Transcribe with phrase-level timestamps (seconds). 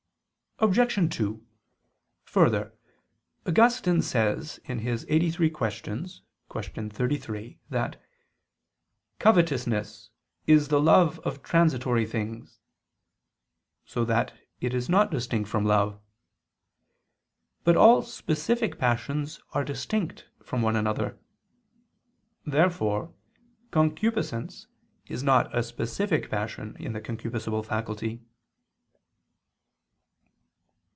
[0.63, 0.79] Obj.
[1.17, 1.43] 2:
[2.25, 2.75] Further,
[3.47, 5.05] Augustine says (QQ.
[5.09, 6.61] 83, qu.
[6.91, 7.99] 33) that
[9.17, 10.11] "covetousness
[10.45, 12.59] is the love of transitory things":
[13.85, 15.99] so that it is not distinct from love.
[17.63, 21.17] But all specific passions are distinct from one another.
[22.45, 23.15] Therefore
[23.71, 24.67] concupiscence
[25.07, 28.21] is not a specific passion in the concupiscible faculty.